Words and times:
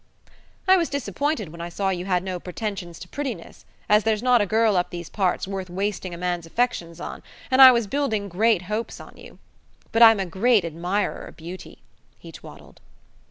"I 0.67 0.77
was 0.77 0.89
disappointed 0.89 1.49
when 1.49 1.61
I 1.61 1.69
saw 1.69 1.91
you 1.91 2.05
had 2.05 2.23
no 2.23 2.39
pretensions 2.39 2.97
to 2.97 3.07
prettiness, 3.07 3.65
as 3.87 4.03
there's 4.03 4.23
not 4.23 4.41
a 4.41 4.47
girl 4.47 4.75
up 4.75 4.89
these 4.89 5.09
parts 5.11 5.47
worth 5.47 5.69
wasting 5.69 6.11
a 6.11 6.17
man's 6.17 6.47
affections 6.47 6.99
on, 6.99 7.21
and 7.51 7.61
I 7.61 7.71
was 7.71 7.85
building 7.85 8.27
great 8.27 8.63
hopes 8.63 8.99
on 8.99 9.15
you. 9.15 9.37
But 9.91 10.01
I'm 10.01 10.19
a 10.19 10.25
great 10.25 10.65
admirer 10.65 11.27
of 11.27 11.37
beauty," 11.37 11.83
he 12.17 12.31
twaddled. 12.31 12.81